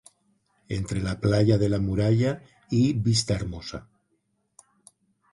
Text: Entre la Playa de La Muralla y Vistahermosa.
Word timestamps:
Entre 0.77 0.99
la 1.01 1.11
Playa 1.25 1.57
de 1.59 1.69
La 1.69 1.77
Muralla 1.77 2.41
y 2.71 2.93
Vistahermosa. 2.93 3.87